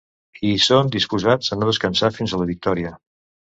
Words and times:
I 0.47 0.53
hi 0.53 0.63
són 0.67 0.89
disposats 0.95 1.53
a 1.57 1.59
no 1.61 1.69
descansar 1.71 2.11
fins 2.19 2.35
a 2.39 2.43
la 2.43 2.51
victòria. 2.55 2.97